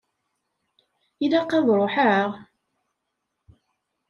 Ilaq 1.23 1.51
ad 1.57 1.67
ṛuḥeɣ? 1.79 2.29